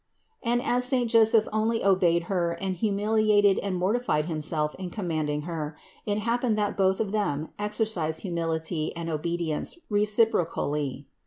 And 0.41 0.63
as 0.63 0.83
saint 0.85 1.11
Joseph 1.11 1.47
only 1.53 1.85
obeyed 1.85 2.23
Her 2.23 2.53
and 2.53 2.75
humiliated 2.75 3.59
and 3.59 3.75
mor 3.75 3.93
tified 3.93 4.25
himself 4.25 4.73
in 4.79 4.89
commanding 4.89 5.41
Her, 5.43 5.77
it 6.07 6.17
happened 6.17 6.57
that 6.57 6.75
both 6.75 6.99
of 6.99 7.11
them 7.11 7.49
exercised 7.59 8.21
humility 8.21 8.91
and 8.95 9.11
obedience 9.11 9.77
reciprocally. 9.91 11.05